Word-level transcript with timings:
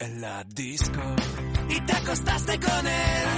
en 0.00 0.20
la 0.20 0.42
disco 0.54 1.00
y 1.68 1.78
te 1.82 1.92
acostaste 1.92 2.58
con 2.58 2.86
él. 2.86 3.28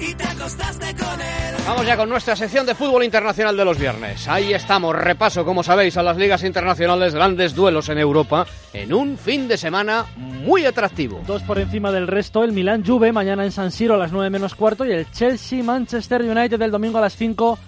Y 0.00 0.14
te 0.14 0.24
acostaste 0.24 0.94
con 0.96 1.20
él. 1.20 1.54
Vamos 1.66 1.86
ya 1.86 1.96
con 1.96 2.08
nuestra 2.08 2.34
sección 2.34 2.66
de 2.66 2.74
fútbol 2.74 3.04
internacional 3.04 3.56
de 3.56 3.64
los 3.64 3.78
viernes. 3.78 4.26
Ahí 4.28 4.52
estamos, 4.52 4.96
repaso, 4.96 5.44
como 5.44 5.62
sabéis, 5.62 5.96
a 5.98 6.02
las 6.02 6.16
ligas 6.16 6.42
internacionales, 6.42 7.14
grandes 7.14 7.54
duelos 7.54 7.88
en 7.90 7.98
Europa, 7.98 8.46
en 8.72 8.92
un 8.92 9.18
fin 9.18 9.46
de 9.46 9.56
semana 9.56 10.06
muy 10.16 10.64
atractivo. 10.64 11.20
Dos 11.26 11.42
por 11.42 11.58
encima 11.58 11.92
del 11.92 12.08
resto, 12.08 12.42
el 12.42 12.52
Milan 12.52 12.84
Juve 12.84 13.12
mañana 13.12 13.44
en 13.44 13.52
San 13.52 13.70
Siro 13.70 13.94
a 13.94 13.98
las 13.98 14.10
9 14.10 14.30
menos 14.30 14.54
cuarto 14.54 14.84
y 14.84 14.92
el 14.92 15.10
Chelsea 15.10 15.62
Manchester 15.62 16.22
United 16.22 16.60
el 16.60 16.70
domingo 16.70 16.98
a 16.98 17.02
las 17.02 17.14
5 17.14 17.58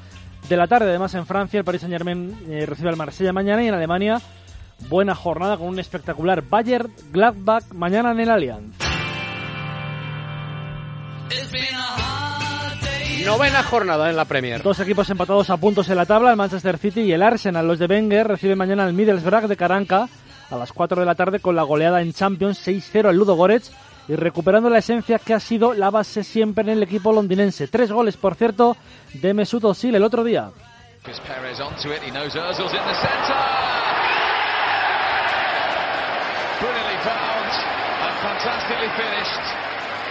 de 0.48 0.56
la 0.56 0.66
tarde. 0.66 0.88
Además 0.88 1.14
en 1.14 1.26
Francia 1.26 1.58
el 1.58 1.64
Paris 1.64 1.82
Saint 1.82 1.92
Germain 1.92 2.34
eh, 2.48 2.66
recibe 2.66 2.88
al 2.88 2.96
Marsella 2.96 3.32
mañana 3.32 3.62
y 3.62 3.68
en 3.68 3.74
Alemania 3.74 4.20
buena 4.88 5.14
jornada 5.14 5.56
con 5.56 5.68
un 5.68 5.78
espectacular 5.78 6.42
Bayern 6.42 6.92
Gladbach 7.10 7.64
mañana 7.72 8.12
en 8.12 8.20
el 8.20 8.30
Allianz. 8.30 8.76
Novena 13.24 13.62
jornada 13.62 14.10
en 14.10 14.16
la 14.16 14.24
Premier. 14.24 14.62
Dos 14.62 14.80
equipos 14.80 15.08
empatados 15.08 15.48
a 15.50 15.56
puntos 15.56 15.88
en 15.88 15.96
la 15.96 16.06
tabla, 16.06 16.30
el 16.30 16.36
Manchester 16.36 16.76
City 16.78 17.02
y 17.02 17.12
el 17.12 17.22
Arsenal. 17.22 17.66
Los 17.66 17.78
de 17.78 17.86
Wenger 17.86 18.26
reciben 18.26 18.58
mañana 18.58 18.84
el 18.84 18.94
Middlesbrough 18.94 19.46
de 19.46 19.56
Caranca 19.56 20.08
a 20.50 20.56
las 20.56 20.72
4 20.72 21.00
de 21.00 21.06
la 21.06 21.14
tarde 21.14 21.38
con 21.38 21.54
la 21.54 21.62
goleada 21.62 22.02
en 22.02 22.12
Champions 22.12 22.66
6-0 22.66 23.08
al 23.08 23.16
Ludo 23.16 23.34
Goretz 23.34 23.70
y 24.08 24.16
recuperando 24.16 24.68
la 24.68 24.78
esencia 24.78 25.18
que 25.18 25.34
ha 25.34 25.40
sido 25.40 25.72
la 25.72 25.90
base 25.90 26.24
siempre 26.24 26.64
en 26.64 26.70
el 26.70 26.82
equipo 26.82 27.12
londinense. 27.12 27.68
Tres 27.68 27.92
goles, 27.92 28.16
por 28.16 28.34
cierto, 28.34 28.76
de 29.14 29.34
Mesut 29.34 29.64
Özil 29.64 29.94
el 29.94 30.02
otro 30.02 30.24
día. 30.24 30.50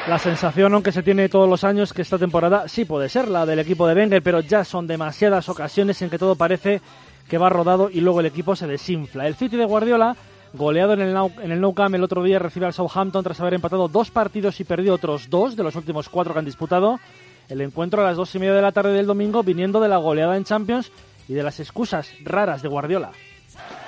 La 0.07 0.17
sensación, 0.17 0.73
aunque 0.73 0.91
se 0.91 1.03
tiene 1.03 1.29
todos 1.29 1.47
los 1.47 1.63
años, 1.63 1.93
que 1.93 2.01
esta 2.01 2.17
temporada 2.17 2.67
sí 2.67 2.85
puede 2.85 3.07
ser 3.07 3.27
la 3.27 3.45
del 3.45 3.59
equipo 3.59 3.87
de 3.87 3.93
Wenger, 3.93 4.23
pero 4.23 4.39
ya 4.39 4.63
son 4.63 4.87
demasiadas 4.87 5.47
ocasiones 5.47 6.01
en 6.01 6.09
que 6.09 6.17
todo 6.17 6.35
parece 6.35 6.81
que 7.29 7.37
va 7.37 7.49
rodado 7.49 7.89
y 7.89 8.01
luego 8.01 8.19
el 8.19 8.25
equipo 8.25 8.55
se 8.55 8.67
desinfla. 8.67 9.27
El 9.27 9.35
City 9.35 9.57
de 9.57 9.65
Guardiola, 9.65 10.15
goleado 10.53 10.93
en 10.93 11.01
el, 11.01 11.13
nou, 11.13 11.31
en 11.41 11.51
el 11.51 11.61
Nou 11.61 11.73
Camp 11.73 11.93
el 11.95 12.03
otro 12.03 12.23
día, 12.23 12.39
recibe 12.39 12.65
al 12.65 12.73
Southampton 12.73 13.23
tras 13.23 13.39
haber 13.39 13.53
empatado 13.53 13.87
dos 13.87 14.09
partidos 14.09 14.59
y 14.59 14.63
perdido 14.63 14.95
otros 14.95 15.29
dos 15.29 15.55
de 15.55 15.63
los 15.63 15.75
últimos 15.75 16.09
cuatro 16.09 16.33
que 16.33 16.39
han 16.39 16.45
disputado. 16.45 16.99
El 17.47 17.61
encuentro 17.61 18.01
a 18.01 18.05
las 18.05 18.17
dos 18.17 18.33
y 18.33 18.39
media 18.39 18.53
de 18.53 18.61
la 18.61 18.71
tarde 18.71 18.93
del 18.93 19.05
domingo, 19.05 19.43
viniendo 19.43 19.79
de 19.79 19.87
la 19.87 19.97
goleada 19.97 20.35
en 20.35 20.43
Champions 20.43 20.91
y 21.27 21.33
de 21.33 21.43
las 21.43 21.59
excusas 21.59 22.09
raras 22.23 22.61
de 22.61 22.69
Guardiola. 22.69 23.11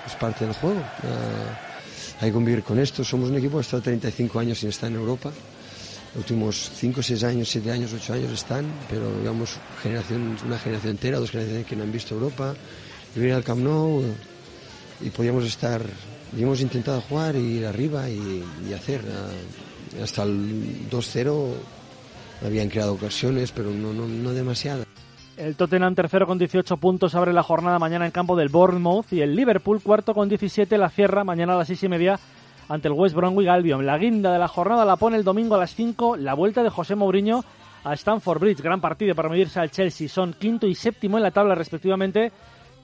Es 0.06 0.16
parte 0.16 0.46
del 0.46 0.54
juego. 0.54 0.80
Uh, 0.80 1.73
hay 2.24 2.30
que 2.30 2.36
convivir 2.36 2.64
con 2.64 2.80
esto. 2.80 3.04
Somos 3.04 3.30
un 3.30 3.38
equipo 3.38 3.58
que 3.58 3.62
estado 3.62 3.84
35 3.84 4.40
años 4.40 4.60
sin 4.60 4.70
estar 4.70 4.90
en 4.90 4.96
Europa. 4.96 5.30
Los 6.16 6.24
últimos 6.24 6.72
5, 6.74 7.04
6 7.04 7.24
años, 7.24 7.50
7 7.50 7.72
años, 7.72 7.92
8 7.94 8.14
años 8.14 8.32
están, 8.32 8.66
pero 8.90 9.12
digamos 9.20 9.58
generación, 9.82 10.38
una 10.46 10.58
generación 10.58 10.92
entera, 10.92 11.20
dos 11.20 11.32
generaciones 11.32 11.68
que 11.68 11.76
no 11.76 11.84
han 11.84 11.92
visto 11.92 12.16
Europa. 12.16 12.56
Y 13.16 13.20
venir 13.20 13.34
al 13.36 13.44
Camp 13.44 13.62
Nou 13.62 14.02
y 15.02 15.10
podíamos 15.10 15.44
estar, 15.44 15.84
y 16.36 16.42
hemos 16.42 16.62
intentado 16.62 17.02
jugar 17.02 17.36
y 17.36 17.60
ir 17.60 17.66
arriba 17.66 18.10
y, 18.10 18.42
y 18.70 18.74
hacer. 18.74 19.02
Hasta 20.02 20.24
el 20.24 20.90
2-0 20.90 21.54
habían 22.46 22.70
creado 22.70 22.94
ocasiones, 22.94 23.52
pero 23.52 23.70
no, 23.72 23.92
no, 23.92 24.08
no 24.08 24.32
demasiadas. 24.32 24.93
El 25.36 25.56
Tottenham 25.56 25.96
tercero 25.96 26.28
con 26.28 26.38
18 26.38 26.78
puntos 26.78 27.16
abre 27.16 27.34
la 27.34 27.42
jornada 27.42 27.80
mañana 27.80 28.06
en 28.06 28.12
campo 28.12 28.36
del 28.36 28.50
Bournemouth 28.50 29.12
y 29.12 29.22
el 29.22 29.36
Liverpool 29.36 29.82
cuarto 29.82 30.14
con 30.14 30.30
17 30.30 30.78
la 30.78 30.92
cierra 30.92 31.24
mañana 31.24 31.56
a 31.56 31.58
las 31.58 31.68
6 31.68 31.84
y 31.84 31.90
media 31.90 32.20
ante 32.70 32.88
el 32.88 32.94
West 32.94 33.16
Bromwich 33.16 33.48
Albion. 33.48 33.84
La 33.84 33.98
guinda 33.98 34.32
de 34.32 34.38
la 34.38 34.48
jornada 34.48 34.86
la 34.86 34.96
pone 34.96 35.18
el 35.18 35.24
domingo 35.24 35.56
a 35.56 35.58
las 35.58 35.74
5 35.74 36.18
la 36.18 36.36
vuelta 36.36 36.62
de 36.62 36.70
José 36.70 36.94
Mourinho 36.96 37.44
a 37.84 37.94
Stamford 37.94 38.42
Bridge. 38.42 38.62
Gran 38.62 38.80
partido 38.80 39.16
para 39.16 39.28
medirse 39.28 39.60
al 39.60 39.72
Chelsea. 39.72 40.08
Son 40.08 40.34
quinto 40.34 40.68
y 40.68 40.76
séptimo 40.76 41.18
en 41.18 41.24
la 41.24 41.32
tabla 41.32 41.56
respectivamente, 41.56 42.32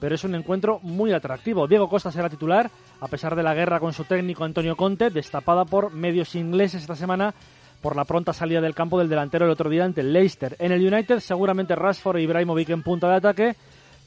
pero 0.00 0.16
es 0.16 0.24
un 0.24 0.34
encuentro 0.34 0.80
muy 0.82 1.12
atractivo. 1.12 1.68
Diego 1.68 1.88
Costa 1.88 2.10
será 2.10 2.28
titular 2.28 2.68
a 3.00 3.06
pesar 3.06 3.36
de 3.36 3.44
la 3.44 3.54
guerra 3.54 3.78
con 3.78 3.92
su 3.92 4.02
técnico 4.02 4.42
Antonio 4.42 4.74
Conte, 4.74 5.10
destapada 5.10 5.64
por 5.64 5.92
medios 5.92 6.34
ingleses 6.34 6.82
esta 6.82 6.96
semana 6.96 7.32
por 7.80 7.96
la 7.96 8.04
pronta 8.04 8.32
salida 8.32 8.60
del 8.60 8.74
campo 8.74 8.98
del 8.98 9.08
delantero 9.08 9.46
el 9.46 9.50
otro 9.50 9.70
día 9.70 9.84
ante 9.84 10.02
el 10.02 10.12
Leicester. 10.12 10.56
En 10.58 10.72
el 10.72 10.86
United 10.86 11.20
seguramente 11.20 11.74
Rashford 11.74 12.18
e 12.18 12.22
Ibrahimovic 12.22 12.70
en 12.70 12.82
punta 12.82 13.08
de 13.08 13.16
ataque 13.16 13.56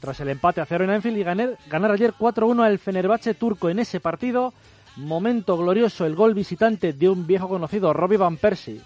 tras 0.00 0.20
el 0.20 0.28
empate 0.28 0.60
a 0.60 0.66
cero 0.66 0.84
en 0.84 0.90
Anfield 0.90 1.16
y 1.16 1.24
ganar, 1.24 1.58
ganar 1.66 1.90
ayer 1.90 2.12
4-1 2.12 2.62
al 2.62 2.78
Fenerbahce 2.78 3.34
turco 3.34 3.70
en 3.70 3.78
ese 3.78 4.00
partido. 4.00 4.52
Momento 4.96 5.56
glorioso 5.56 6.04
el 6.04 6.14
gol 6.14 6.34
visitante 6.34 6.92
de 6.92 7.08
un 7.08 7.26
viejo 7.26 7.48
conocido, 7.48 7.92
Robbie 7.92 8.18
Van 8.18 8.36
Persie. 8.36 8.80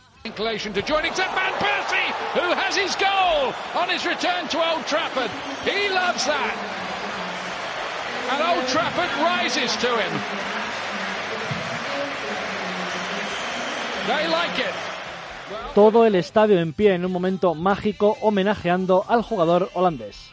Todo 15.75 16.07
el 16.07 16.15
estadio 16.15 16.61
en 16.61 16.73
pie 16.73 16.95
en 16.95 17.05
un 17.05 17.13
momento 17.13 17.55
mágico 17.55 18.17
homenajeando 18.21 19.05
al 19.09 19.23
jugador 19.23 19.71
holandés. 19.75 20.33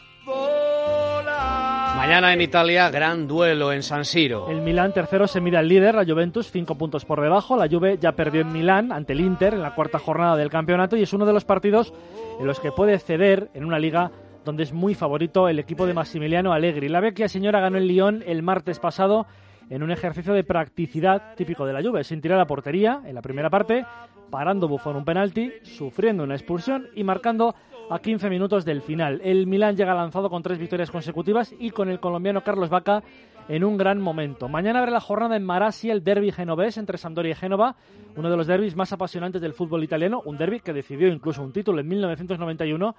Mañana 1.96 2.32
en 2.32 2.40
Italia, 2.40 2.90
gran 2.90 3.26
duelo 3.26 3.72
en 3.72 3.82
San 3.82 4.04
Siro. 4.04 4.48
El 4.48 4.60
Milán 4.60 4.92
tercero 4.92 5.26
se 5.26 5.40
mira 5.40 5.60
al 5.60 5.68
líder, 5.68 5.94
la 5.94 6.04
Juventus, 6.04 6.50
cinco 6.52 6.76
puntos 6.76 7.04
por 7.04 7.20
debajo. 7.20 7.56
La 7.56 7.68
Juve 7.68 7.98
ya 7.98 8.12
perdió 8.12 8.42
en 8.42 8.52
Milán 8.52 8.92
ante 8.92 9.12
el 9.12 9.20
Inter 9.20 9.54
en 9.54 9.62
la 9.62 9.74
cuarta 9.74 9.98
jornada 9.98 10.36
del 10.36 10.50
campeonato 10.50 10.96
y 10.96 11.02
es 11.02 11.12
uno 11.12 11.26
de 11.26 11.32
los 11.32 11.44
partidos 11.44 11.92
en 12.38 12.46
los 12.46 12.60
que 12.60 12.70
puede 12.70 12.98
ceder 12.98 13.50
en 13.54 13.64
una 13.64 13.78
liga 13.78 14.12
donde 14.44 14.62
es 14.62 14.72
muy 14.72 14.94
favorito 14.94 15.48
el 15.48 15.58
equipo 15.58 15.86
de 15.86 15.94
Massimiliano 15.94 16.52
Allegri. 16.52 16.88
La 16.88 17.00
vecchia 17.00 17.28
señora 17.28 17.60
ganó 17.60 17.78
el 17.78 17.88
Lyon 17.88 18.22
el 18.26 18.42
martes 18.42 18.78
pasado 18.78 19.26
en 19.70 19.82
un 19.82 19.90
ejercicio 19.90 20.32
de 20.32 20.44
practicidad 20.44 21.34
típico 21.34 21.66
de 21.66 21.72
la 21.72 21.82
Juve, 21.82 22.04
sin 22.04 22.20
tirar 22.20 22.40
a 22.40 22.46
portería 22.46 23.02
en 23.04 23.14
la 23.14 23.22
primera 23.22 23.50
parte, 23.50 23.84
parando 24.30 24.68
Buffon 24.68 24.96
un 24.96 25.04
penalti, 25.04 25.52
sufriendo 25.62 26.24
una 26.24 26.34
expulsión 26.34 26.88
y 26.94 27.04
marcando 27.04 27.54
a 27.90 27.98
15 27.98 28.28
minutos 28.30 28.64
del 28.64 28.82
final. 28.82 29.20
El 29.22 29.46
Milán 29.46 29.76
llega 29.76 29.94
lanzado 29.94 30.28
con 30.28 30.42
tres 30.42 30.58
victorias 30.58 30.90
consecutivas 30.90 31.54
y 31.58 31.70
con 31.70 31.88
el 31.88 32.00
colombiano 32.00 32.42
Carlos 32.42 32.68
Vaca 32.68 33.02
en 33.48 33.62
un 33.62 33.76
gran 33.76 34.00
momento. 34.00 34.48
Mañana 34.48 34.80
abre 34.80 34.90
la 34.90 35.00
jornada 35.00 35.36
en 35.36 35.44
Marassi 35.44 35.90
el 35.90 36.02
derby 36.02 36.32
genovés 36.32 36.78
entre 36.78 36.98
Sampdoria 36.98 37.32
y 37.32 37.36
Génova, 37.36 37.76
uno 38.16 38.28
de 38.28 38.36
los 38.36 38.46
derbis 38.46 38.74
más 38.74 38.92
apasionantes 38.92 39.40
del 39.40 39.52
fútbol 39.52 39.84
italiano, 39.84 40.20
un 40.24 40.36
derby 40.36 40.60
que 40.60 40.72
decidió 40.72 41.08
incluso 41.08 41.42
un 41.42 41.52
título 41.52 41.80
en 41.80 41.88
1991 41.88 42.94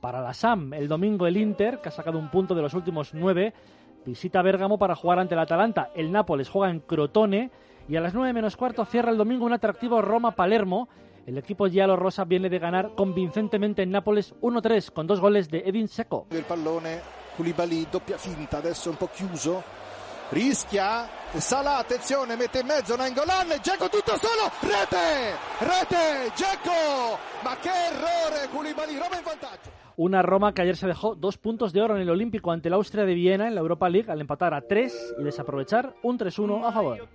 para 0.00 0.20
la 0.20 0.34
SAM. 0.34 0.74
El 0.74 0.88
domingo 0.88 1.28
el 1.28 1.36
Inter, 1.36 1.78
que 1.80 1.88
ha 1.88 1.92
sacado 1.92 2.18
un 2.18 2.28
punto 2.28 2.54
de 2.54 2.62
los 2.62 2.74
últimos 2.74 3.14
nueve, 3.14 3.54
visita 4.04 4.42
Bérgamo 4.42 4.78
para 4.78 4.94
jugar 4.94 5.18
ante 5.18 5.34
el 5.34 5.40
Atalanta. 5.40 5.90
El 5.94 6.12
Nápoles 6.12 6.48
juega 6.48 6.70
en 6.70 6.80
Crotone 6.80 7.50
y 7.88 7.96
a 7.96 8.00
las 8.00 8.14
9 8.14 8.32
menos 8.32 8.56
cuarto 8.56 8.84
cierra 8.84 9.10
el 9.10 9.18
domingo 9.18 9.46
un 9.46 9.52
atractivo 9.52 10.02
Roma-Palermo. 10.02 10.88
El 11.26 11.38
equipo 11.38 11.68
giallo 11.68 11.96
rosa 11.96 12.24
viene 12.24 12.48
de 12.48 12.58
ganar 12.58 12.94
convincentemente 12.96 13.82
en 13.82 13.90
Nápoles 13.90 14.34
1-3 14.40 14.92
con 14.92 15.06
dos 15.06 15.20
goles 15.20 15.48
de 15.50 15.62
Edin 15.64 15.88
Seco. 15.88 16.26
Il 16.30 16.42
pallone, 16.42 17.00
Koulibaly, 17.36 17.86
doppia 17.90 18.18
finta, 18.18 18.58
adesso 18.58 18.90
un 18.90 18.96
po' 18.96 19.08
chiuso. 19.08 19.62
Rischia, 20.30 21.06
Salah, 21.36 21.78
attenzione, 21.78 22.36
mette 22.36 22.60
in 22.60 22.66
mezzo 22.66 22.96
Nangolan, 22.96 23.48
Dzeko 23.60 23.88
tutto 23.90 24.16
solo, 24.16 24.50
rete, 24.60 25.36
rete, 25.58 26.32
Dzeko, 26.34 27.18
ma 27.42 27.56
che 27.56 27.68
errore, 27.68 28.48
Koulibaly, 28.50 28.96
Roma 28.96 29.18
in 29.18 29.22
vantaggio. 29.22 29.81
Una 29.96 30.22
Roma 30.22 30.54
que 30.54 30.62
ayer 30.62 30.76
se 30.76 30.86
dejó 30.86 31.14
dos 31.14 31.36
puntos 31.36 31.72
de 31.72 31.82
oro 31.82 31.96
en 31.96 32.02
el 32.02 32.10
Olímpico 32.10 32.50
ante 32.50 32.68
el 32.68 32.74
Austria 32.74 33.04
de 33.04 33.14
Viena 33.14 33.48
en 33.48 33.54
la 33.54 33.60
Europa 33.60 33.88
League 33.90 34.10
al 34.10 34.20
empatar 34.20 34.54
a 34.54 34.62
tres 34.62 35.14
y 35.18 35.22
desaprovechar 35.22 35.94
un 36.02 36.18
3-1 36.18 36.66
a 36.66 36.72
favor. 36.72 37.08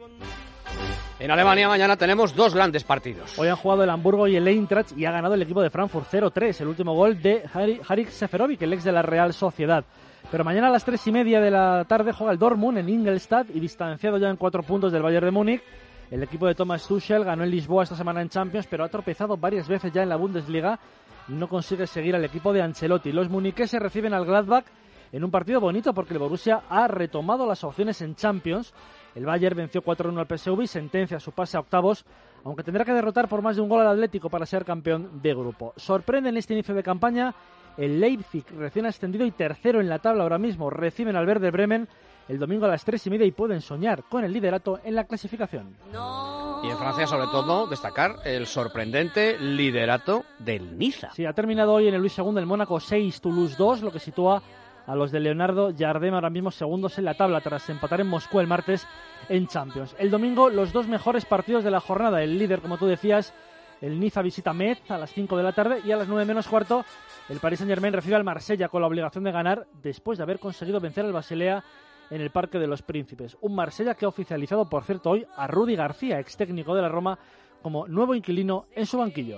En 1.19 1.31
Alemania 1.31 1.67
mañana 1.67 1.97
tenemos 1.97 2.35
dos 2.35 2.53
grandes 2.53 2.83
partidos. 2.83 3.37
Hoy 3.39 3.47
han 3.47 3.55
jugado 3.55 3.83
el 3.83 3.89
Hamburgo 3.89 4.27
y 4.27 4.35
el 4.35 4.47
Eintracht 4.47 4.95
y 4.95 5.05
ha 5.05 5.11
ganado 5.11 5.33
el 5.33 5.41
equipo 5.41 5.63
de 5.63 5.71
Frankfurt 5.71 6.07
0-3, 6.11 6.61
el 6.61 6.67
último 6.67 6.93
gol 6.93 7.19
de 7.19 7.43
Harik 7.51 8.09
Seferovic, 8.09 8.61
el 8.61 8.73
ex 8.73 8.83
de 8.83 8.91
la 8.91 9.01
Real 9.01 9.33
Sociedad. 9.33 9.83
Pero 10.29 10.43
mañana 10.43 10.67
a 10.67 10.71
las 10.71 10.85
tres 10.85 11.05
y 11.07 11.11
media 11.11 11.41
de 11.41 11.49
la 11.49 11.85
tarde 11.87 12.11
juega 12.11 12.33
el 12.33 12.37
Dortmund 12.37 12.77
en 12.77 12.89
Ingolstadt 12.89 13.47
y 13.55 13.59
distanciado 13.59 14.19
ya 14.19 14.29
en 14.29 14.35
cuatro 14.35 14.61
puntos 14.61 14.91
del 14.91 15.01
Bayern 15.01 15.25
de 15.25 15.31
Múnich. 15.31 15.63
El 16.11 16.21
equipo 16.21 16.45
de 16.45 16.53
Thomas 16.53 16.87
Tuchel 16.87 17.23
ganó 17.23 17.43
en 17.43 17.49
Lisboa 17.49 17.83
esta 17.83 17.95
semana 17.95 18.21
en 18.21 18.29
Champions, 18.29 18.67
pero 18.69 18.83
ha 18.83 18.89
tropezado 18.89 19.37
varias 19.37 19.67
veces 19.67 19.91
ya 19.91 20.03
en 20.03 20.09
la 20.09 20.17
Bundesliga 20.17 20.79
no 21.27 21.47
consigue 21.47 21.87
seguir 21.87 22.15
al 22.15 22.25
equipo 22.25 22.53
de 22.53 22.61
Ancelotti. 22.61 23.11
Los 23.11 23.29
muniqueses 23.29 23.81
reciben 23.81 24.13
al 24.13 24.25
Gladbach 24.25 24.65
en 25.11 25.23
un 25.23 25.31
partido 25.31 25.59
bonito 25.59 25.93
porque 25.93 26.13
el 26.13 26.19
Borussia 26.19 26.63
ha 26.69 26.87
retomado 26.87 27.45
las 27.45 27.63
opciones 27.63 28.01
en 28.01 28.15
Champions. 28.15 28.73
El 29.15 29.25
Bayern 29.25 29.57
venció 29.57 29.81
4-1 29.81 30.19
al 30.19 30.37
PSV 30.37 30.61
y 30.61 30.67
sentencia 30.67 31.19
su 31.19 31.31
pase 31.31 31.57
a 31.57 31.61
octavos, 31.61 32.05
aunque 32.43 32.63
tendrá 32.63 32.85
que 32.85 32.93
derrotar 32.93 33.27
por 33.27 33.41
más 33.41 33.55
de 33.55 33.61
un 33.61 33.69
gol 33.69 33.81
al 33.81 33.87
Atlético 33.87 34.29
para 34.29 34.45
ser 34.45 34.63
campeón 34.63 35.21
de 35.21 35.33
grupo. 35.33 35.73
Sorprende 35.75 36.29
en 36.29 36.37
este 36.37 36.53
inicio 36.53 36.75
de 36.75 36.83
campaña 36.83 37.33
el 37.77 37.99
Leipzig, 37.99 38.45
recién 38.57 38.85
ascendido 38.85 39.25
y 39.25 39.31
tercero 39.31 39.81
en 39.81 39.89
la 39.89 39.99
tabla 39.99 40.23
ahora 40.23 40.37
mismo, 40.39 40.69
reciben 40.69 41.15
al 41.15 41.25
Verde 41.25 41.51
Bremen 41.51 41.87
el 42.27 42.39
domingo 42.39 42.65
a 42.65 42.69
las 42.69 42.83
tres 42.83 43.05
y 43.07 43.09
media 43.09 43.25
y 43.25 43.31
pueden 43.31 43.61
soñar 43.61 44.03
con 44.03 44.23
el 44.23 44.33
liderato 44.33 44.79
en 44.83 44.95
la 44.95 45.05
clasificación. 45.05 45.75
No 45.91 46.61
Y 46.63 46.69
en 46.69 46.77
Francia, 46.77 47.07
sobre 47.07 47.27
todo, 47.27 47.67
destacar 47.67 48.15
el 48.25 48.47
sorprendente 48.47 49.37
liderato 49.39 50.25
del 50.39 50.77
Niza. 50.77 51.11
Sí, 51.13 51.25
ha 51.25 51.33
terminado 51.33 51.73
hoy 51.73 51.87
en 51.87 51.93
el 51.93 52.01
Luis 52.01 52.17
II 52.17 52.33
el 52.37 52.45
Mónaco 52.45 52.79
6, 52.79 53.21
Toulouse 53.21 53.55
2, 53.57 53.81
lo 53.81 53.91
que 53.91 53.99
sitúa 53.99 54.41
a 54.85 54.95
los 54.95 55.11
de 55.11 55.19
Leonardo 55.19 55.71
Jardem 55.77 56.13
ahora 56.13 56.29
mismo 56.29 56.49
segundos 56.49 56.97
en 56.97 57.05
la 57.05 57.13
tabla 57.13 57.41
tras 57.41 57.69
empatar 57.69 58.01
en 58.01 58.07
Moscú 58.07 58.39
el 58.39 58.47
martes 58.47 58.87
en 59.27 59.47
Champions. 59.47 59.95
El 59.99 60.09
domingo 60.09 60.49
los 60.49 60.71
dos 60.71 60.87
mejores 60.87 61.25
partidos 61.25 61.63
de 61.63 61.71
la 61.71 61.81
jornada. 61.81 62.23
El 62.23 62.39
líder, 62.39 62.61
como 62.61 62.77
tú 62.77 62.85
decías, 62.85 63.33
el 63.81 63.99
Niza 63.99 64.21
visita 64.21 64.53
Metz 64.53 64.89
a 64.89 64.97
las 64.97 65.11
5 65.11 65.37
de 65.37 65.43
la 65.43 65.51
tarde 65.51 65.81
y 65.83 65.91
a 65.91 65.97
las 65.97 66.07
9 66.07 66.25
menos 66.25 66.47
cuarto 66.47 66.85
el 67.29 67.39
Paris 67.39 67.59
Saint-Germain 67.59 67.93
recibe 67.93 68.15
al 68.15 68.23
Marsella 68.23 68.69
con 68.69 68.81
la 68.81 68.87
obligación 68.87 69.23
de 69.23 69.31
ganar 69.31 69.67
después 69.83 70.17
de 70.17 70.23
haber 70.23 70.39
conseguido 70.39 70.79
vencer 70.79 71.05
al 71.05 71.13
Basilea 71.13 71.63
en 72.09 72.21
el 72.21 72.31
Parque 72.31 72.59
de 72.59 72.67
los 72.67 72.81
Príncipes. 72.81 73.37
Un 73.41 73.55
Marsella 73.55 73.95
que 73.95 74.05
ha 74.05 74.09
oficializado, 74.09 74.69
por 74.69 74.83
cierto, 74.83 75.11
hoy 75.11 75.25
a 75.35 75.47
Rudy 75.47 75.75
García, 75.75 76.19
ex 76.19 76.37
técnico 76.37 76.75
de 76.75 76.81
la 76.81 76.89
Roma, 76.89 77.17
como 77.61 77.87
nuevo 77.87 78.15
inquilino 78.15 78.65
en 78.75 78.85
su 78.85 78.97
banquillo. 78.97 79.37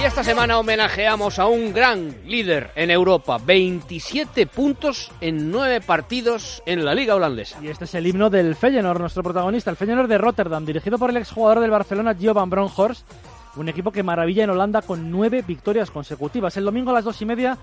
Y 0.00 0.06
esta 0.06 0.22
semana 0.22 0.58
homenajeamos 0.58 1.38
a 1.38 1.46
un 1.46 1.72
gran 1.72 2.14
líder 2.26 2.72
en 2.74 2.90
Europa. 2.90 3.38
27 3.38 4.46
puntos 4.46 5.10
en 5.20 5.50
9 5.50 5.80
partidos 5.80 6.62
en 6.66 6.84
la 6.84 6.94
liga 6.94 7.14
holandesa. 7.14 7.58
Y 7.62 7.68
este 7.68 7.84
es 7.84 7.94
el 7.94 8.06
himno 8.06 8.28
del 8.28 8.54
Feyenoord, 8.54 9.00
nuestro 9.00 9.22
protagonista, 9.22 9.70
el 9.70 9.76
Feyenoord 9.76 10.08
de 10.08 10.18
Rotterdam, 10.18 10.66
dirigido 10.66 10.98
por 10.98 11.08
el 11.08 11.16
exjugador 11.16 11.60
del 11.60 11.70
Barcelona, 11.70 12.14
Gio 12.14 12.34
van 12.34 12.50
Bronckhorst, 12.50 13.06
un 13.56 13.68
equipo 13.68 13.92
que 13.92 14.02
maravilla 14.02 14.44
en 14.44 14.50
Holanda 14.50 14.82
con 14.82 15.10
nueve 15.10 15.42
victorias 15.46 15.90
consecutivas. 15.90 16.56
El 16.56 16.64
domingo 16.64 16.90
a 16.90 16.94
las 16.94 17.04
dos 17.04 17.20
y 17.22 17.26
media 17.26 17.56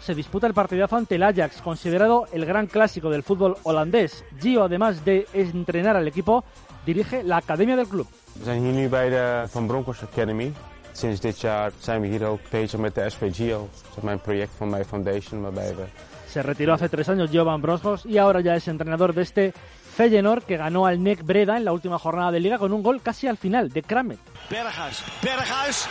se 0.00 0.14
disputa 0.14 0.46
el 0.46 0.54
partidazo 0.54 0.96
ante 0.96 1.14
el 1.14 1.22
Ajax, 1.22 1.62
considerado 1.62 2.26
el 2.32 2.44
gran 2.44 2.66
clásico 2.66 3.10
del 3.10 3.22
fútbol 3.22 3.56
holandés. 3.62 4.24
Gio, 4.40 4.64
además 4.64 5.04
de 5.04 5.26
entrenar 5.32 5.96
al 5.96 6.08
equipo, 6.08 6.44
dirige 6.84 7.22
la 7.22 7.36
academia 7.36 7.76
del 7.76 7.88
club. 7.88 8.06
Bij 8.44 9.10
de 9.10 9.48
Van 9.48 9.66
Bronckhorst 9.66 10.02
Academy. 10.02 10.52
Sinds 10.92 11.20
dit 11.20 11.40
jaar 11.40 11.72
zijn 11.78 12.00
we 12.00 12.06
hier 12.06 12.26
ook 12.26 12.40
bezig 12.50 12.80
met 12.80 12.94
de 12.94 13.10
SV 13.10 13.34
Gio. 13.34 13.68
Dat 13.88 13.96
is 13.96 14.02
mijn 14.02 14.20
project 14.20 14.50
van 14.56 14.70
mijn 14.70 14.84
foundation 14.84 15.42
waarbij 15.42 15.74
we 15.76 15.84
Se 16.28 16.40
retiró 16.40 16.72
hace 16.72 16.88
tres 16.88 17.08
años 17.08 17.30
Gio 17.30 17.44
van 17.44 17.60
Bronckhorst 17.60 18.04
y 18.06 18.18
ahora 18.18 18.40
ya 18.40 18.54
es 18.54 18.66
entrenador 18.66 19.12
de 19.14 19.20
este 19.20 19.52
Feyenoord 19.92 20.44
que 20.44 20.56
ganó 20.56 20.86
al 20.86 21.02
NEC 21.02 21.22
Breda 21.22 21.56
en 21.56 21.64
la 21.64 21.72
última 21.72 21.98
jornada 21.98 22.32
de 22.32 22.40
liga 22.40 22.58
con 22.58 22.72
un 22.72 22.82
gol 22.82 23.00
casi 23.02 23.26
al 23.28 23.36
final 23.36 23.70
de 23.70 23.82
Kramet. 23.82 24.18
Berghuis, 24.50 25.04
Berghuis, 25.22 25.88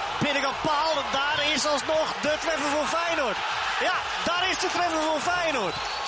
paal. 0.65 0.95
Daar 1.13 1.55
is 1.55 1.65
alsnog 1.65 2.07
de 2.21 2.33
treffer 2.41 2.69
voor 2.73 2.85
Feyenoord. 2.85 3.37
Ja, 3.79 3.97
daar 4.25 4.51
is 4.51 4.59
de 4.59 4.67
treffer 4.67 5.01
voor 5.01 5.19
Feyenoord. 5.19 6.01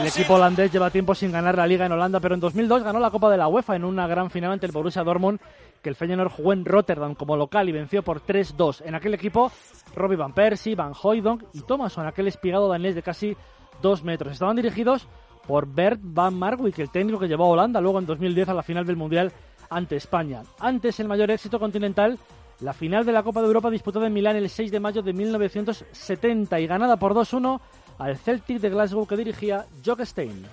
El 0.00 0.06
equipo 0.06 0.34
holandés 0.34 0.72
lleva 0.72 0.88
tiempo 0.88 1.14
sin 1.14 1.30
ganar 1.30 1.54
la 1.54 1.66
liga 1.66 1.84
en 1.84 1.92
Holanda, 1.92 2.18
pero 2.18 2.34
en 2.34 2.40
2002 2.40 2.82
ganó 2.82 2.98
la 2.98 3.10
Copa 3.10 3.28
de 3.28 3.36
la 3.36 3.46
UEFA 3.46 3.76
en 3.76 3.84
una 3.84 4.06
gran 4.06 4.30
final 4.30 4.52
ante 4.52 4.64
el 4.64 4.72
Borussia 4.72 5.04
Dortmund, 5.04 5.38
que 5.82 5.90
el 5.90 5.96
Feyenoord 5.96 6.30
jugó 6.30 6.54
en 6.54 6.64
Rotterdam 6.64 7.14
como 7.14 7.36
local 7.36 7.68
y 7.68 7.72
venció 7.72 8.02
por 8.02 8.22
3-2. 8.24 8.80
En 8.86 8.94
aquel 8.94 9.12
equipo, 9.12 9.52
Robbie 9.94 10.16
Van 10.16 10.32
Persie, 10.32 10.74
Van 10.74 10.94
Hooijdonk 10.94 11.42
y 11.52 11.60
Thomasson, 11.60 12.06
aquel 12.06 12.28
espigado 12.28 12.68
danés 12.68 12.94
de 12.94 13.02
casi 13.02 13.36
2 13.82 14.02
metros. 14.02 14.32
Estaban 14.32 14.56
dirigidos 14.56 15.06
por 15.46 15.66
Bert 15.66 16.00
Van 16.02 16.34
Marwijk, 16.34 16.78
el 16.78 16.90
técnico 16.90 17.18
que 17.18 17.28
llevó 17.28 17.44
a 17.44 17.48
Holanda 17.48 17.80
luego 17.80 17.98
en 17.98 18.06
2010 18.06 18.48
a 18.48 18.54
la 18.54 18.62
final 18.62 18.84
del 18.84 18.96
Mundial 18.96 19.32
ante 19.70 19.96
España. 19.96 20.42
Antes, 20.58 21.00
el 21.00 21.08
mayor 21.08 21.30
éxito 21.30 21.58
continental, 21.58 22.18
la 22.60 22.72
final 22.72 23.04
de 23.04 23.12
la 23.12 23.22
Copa 23.22 23.40
de 23.40 23.46
Europa 23.46 23.70
disputada 23.70 24.06
en 24.06 24.12
Milán 24.12 24.36
el 24.36 24.48
6 24.48 24.70
de 24.70 24.80
mayo 24.80 25.02
de 25.02 25.12
1970 25.12 26.60
y 26.60 26.66
ganada 26.66 26.96
por 26.96 27.14
2-1 27.14 27.60
al 27.98 28.16
Celtic 28.16 28.60
de 28.60 28.70
Glasgow 28.70 29.06
que 29.06 29.16
dirigía 29.16 29.66
Jock 29.84 30.00
Stein. 30.02 30.46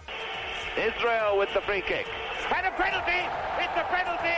Israel 0.78 1.38
with 1.38 1.50
the 1.54 1.62
free 1.62 1.82
kick. 1.82 2.06
And 2.50 2.66
a 2.66 2.72
penalty. 2.76 3.22
It's 3.62 3.78
a 3.78 3.86
penalty. 3.94 4.38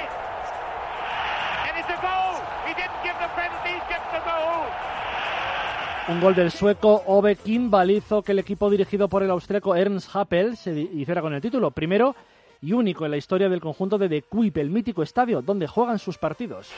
And 1.68 1.80
it's 1.80 1.90
a 1.90 2.00
goal. 2.02 2.36
He 2.68 2.74
didn't 2.76 3.02
give 3.04 3.16
the 3.20 3.32
penalty, 3.36 3.72
he's 3.72 3.88
given 3.88 4.10
the 4.12 4.24
goal. 4.28 4.68
Un 6.08 6.22
gol 6.22 6.36
del 6.36 6.52
sueco 6.52 7.02
Ove 7.08 7.36
Kimball 7.36 7.90
hizo 7.90 8.22
que 8.22 8.34
el 8.34 8.40
equipo 8.40 8.70
dirigido 8.70 9.08
por 9.08 9.24
el 9.24 9.32
austriaco 9.32 9.76
Ernst 9.76 10.16
Happel 10.16 10.56
se 10.56 10.72
hiciera 10.72 11.20
con 11.20 11.34
el 11.34 11.42
título. 11.42 11.72
Primero 11.72 12.16
y 12.62 12.74
único 12.74 13.06
en 13.06 13.12
la 13.12 13.18
historia 13.18 13.50
del 13.50 13.60
conjunto 13.60 13.98
de 13.98 14.08
De 14.08 14.22
Kuip, 14.22 14.56
el 14.58 14.70
mítico 14.70 15.02
estadio 15.02 15.42
donde 15.42 15.66
juegan 15.66 15.98
sus 15.98 16.20
partidos. 16.20 16.70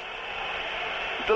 To 1.28 1.36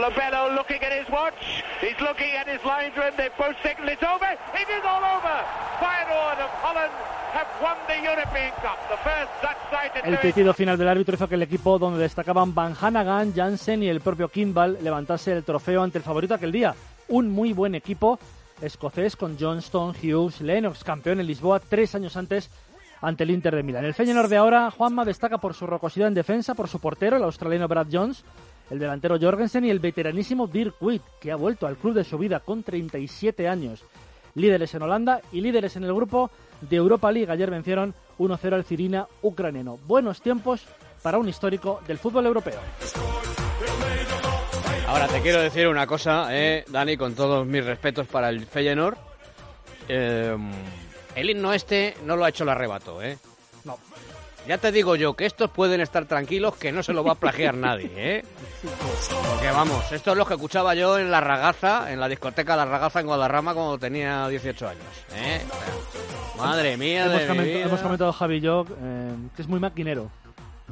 El 10.05 10.11
do 10.11 10.15
it. 10.15 10.21
pitido 10.21 10.53
final 10.53 10.77
del 10.77 10.87
árbitro 10.87 11.15
hizo 11.15 11.27
que 11.27 11.35
el 11.35 11.41
equipo 11.41 11.77
donde 11.77 11.99
destacaban 11.99 12.55
Van 12.55 12.73
Hanagan, 12.79 13.33
Jansen 13.35 13.83
y 13.83 13.89
el 13.89 13.99
propio 13.99 14.29
Kimball 14.29 14.77
levantase 14.81 15.33
el 15.33 15.43
trofeo 15.43 15.83
ante 15.83 15.97
el 15.97 16.05
favorito 16.05 16.35
aquel 16.35 16.53
día. 16.53 16.73
Un 17.11 17.29
muy 17.29 17.51
buen 17.51 17.75
equipo 17.75 18.19
escocés 18.61 19.17
con 19.17 19.37
Johnston, 19.37 19.93
Hughes, 20.01 20.39
Lennox, 20.39 20.81
campeón 20.85 21.19
en 21.19 21.27
Lisboa 21.27 21.59
tres 21.59 21.93
años 21.93 22.15
antes 22.15 22.49
ante 23.01 23.25
el 23.25 23.31
Inter 23.31 23.53
de 23.53 23.63
Milán. 23.63 23.83
El 23.83 23.93
Feyenoord 23.93 24.29
de 24.29 24.37
ahora, 24.37 24.71
Juanma, 24.71 25.03
destaca 25.03 25.37
por 25.37 25.53
su 25.53 25.67
rocosidad 25.67 26.07
en 26.07 26.13
defensa, 26.13 26.55
por 26.55 26.69
su 26.69 26.79
portero, 26.79 27.17
el 27.17 27.23
australiano 27.23 27.67
Brad 27.67 27.87
Jones, 27.91 28.23
el 28.69 28.79
delantero 28.79 29.19
Jorgensen 29.19 29.65
y 29.65 29.69
el 29.69 29.79
veteranísimo 29.79 30.47
Dirk 30.47 30.75
Witt, 30.79 31.01
que 31.19 31.33
ha 31.33 31.35
vuelto 31.35 31.67
al 31.67 31.75
club 31.75 31.95
de 31.95 32.05
su 32.05 32.17
vida 32.17 32.39
con 32.39 32.63
37 32.63 33.45
años. 33.45 33.83
Líderes 34.35 34.73
en 34.73 34.83
Holanda 34.83 35.19
y 35.33 35.41
líderes 35.41 35.75
en 35.75 35.83
el 35.83 35.93
grupo 35.93 36.31
de 36.61 36.77
Europa 36.77 37.11
League. 37.11 37.29
Ayer 37.29 37.51
vencieron 37.51 37.93
1-0 38.19 38.53
al 38.53 38.63
Cirina 38.63 39.05
ucraniano. 39.21 39.77
Buenos 39.85 40.21
tiempos 40.21 40.65
para 41.03 41.17
un 41.17 41.27
histórico 41.27 41.81
del 41.85 41.97
fútbol 41.97 42.27
europeo. 42.27 42.61
Ahora 44.91 45.07
te 45.07 45.21
quiero 45.21 45.39
decir 45.39 45.67
una 45.69 45.87
cosa, 45.87 46.27
eh, 46.31 46.65
Dani, 46.67 46.97
con 46.97 47.15
todos 47.15 47.47
mis 47.47 47.63
respetos 47.65 48.07
para 48.07 48.27
el 48.27 48.45
Feyenoord. 48.45 48.97
Eh, 49.87 50.35
el 51.15 51.29
himno 51.29 51.53
este 51.53 51.95
no 52.03 52.17
lo 52.17 52.25
ha 52.25 52.29
hecho 52.29 52.43
el 52.43 52.49
arrebato, 52.49 53.01
¿eh? 53.01 53.17
No. 53.63 53.77
Ya 54.47 54.57
te 54.57 54.71
digo 54.71 54.95
yo 54.97 55.13
que 55.13 55.25
estos 55.25 55.49
pueden 55.51 55.79
estar 55.81 56.05
tranquilos 56.05 56.57
que 56.57 56.71
no 56.73 56.83
se 56.83 56.91
lo 56.93 57.03
va 57.05 57.13
a 57.13 57.15
plagiar 57.15 57.55
nadie, 57.55 57.89
¿eh? 57.95 58.25
Porque 59.29 59.49
vamos, 59.51 59.89
esto 59.93 60.11
es 60.11 60.17
lo 60.17 60.25
que 60.25 60.33
escuchaba 60.33 60.75
yo 60.75 60.99
en 60.99 61.09
la 61.09 61.21
ragaza, 61.21 61.91
en 61.91 61.99
la 61.99 62.09
discoteca 62.09 62.55
La 62.57 62.65
Ragaza 62.65 62.99
en 62.99 63.05
Guadarrama 63.05 63.53
cuando 63.53 63.77
tenía 63.77 64.27
18 64.27 64.67
años, 64.67 64.83
¿eh? 65.15 65.41
Madre 66.37 66.75
mía 66.75 67.05
Hemos, 67.05 67.19
de 67.19 67.27
mi 67.29 67.33
coment- 67.39 67.43
vida. 67.45 67.65
hemos 67.65 67.79
comentado 67.81 68.11
Javi 68.11 68.37
y 68.37 68.41
yo 68.41 68.65
eh, 68.81 69.13
que 69.35 69.41
es 69.41 69.47
muy 69.47 69.59
maquinero. 69.59 70.09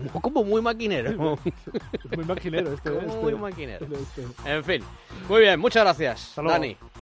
Como 0.21 0.43
muy 0.43 0.61
maquinero. 0.61 1.11
Muy 2.15 2.25
maquinero 2.25 2.73
este. 2.73 2.89
Como 2.89 3.01
este- 3.01 3.17
muy 3.21 3.33
maquinero. 3.35 3.85
este- 3.85 4.25
En 4.45 4.63
fin, 4.63 4.83
muy 5.27 5.41
bien, 5.41 5.59
muchas 5.59 5.83
gracias, 5.83 6.29
Hasta 6.29 6.41
luego. 6.41 6.53
Dani. 6.59 6.77